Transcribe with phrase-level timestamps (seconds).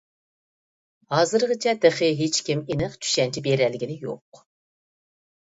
[1.15, 4.41] ھازىرغىچە تېخى ھېچكىم ئېنىق چۈشەنچە بېرەلىگىنى يوق.